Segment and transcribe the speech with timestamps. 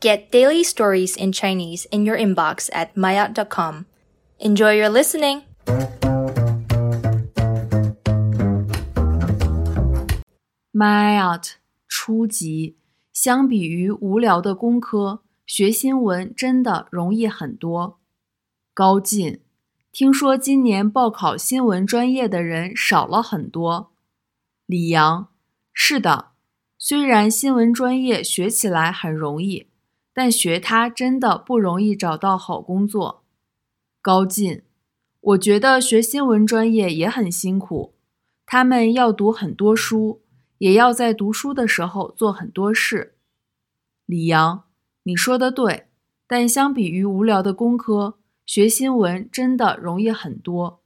[0.00, 3.84] Get daily stories in Chinese in your inbox at maayot.com.
[4.38, 5.42] Enjoy your listening!
[10.72, 12.78] maayot 初级，
[13.12, 18.00] 相比于无聊的工科，学新闻真的容易很多。
[18.72, 19.42] 高进，
[19.92, 23.92] 听说今年报考新闻专业的人少了很多。
[24.64, 25.28] 李阳，
[25.74, 26.28] 是的，
[26.78, 29.66] 虽然新闻专业学起来很容易。
[30.12, 33.22] 但学它真的不容易找到好工作。
[34.02, 34.62] 高进，
[35.20, 37.94] 我觉得学新闻专业也很辛苦，
[38.46, 40.22] 他们要读很多书，
[40.58, 43.14] 也要在读书的时候做很多事。
[44.06, 44.64] 李阳，
[45.02, 45.86] 你说的对，
[46.26, 50.79] 但相比于无聊的工科，学新闻真的容易很多。